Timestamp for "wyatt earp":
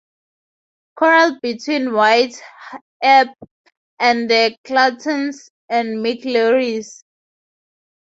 1.93-3.29